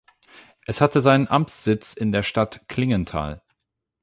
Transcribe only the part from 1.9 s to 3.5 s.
in der Stadt Klingenthal.